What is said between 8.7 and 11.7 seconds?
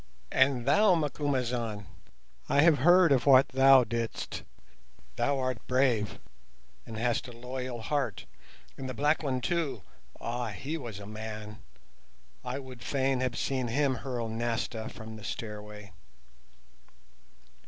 And the black one too, ah, he was a man.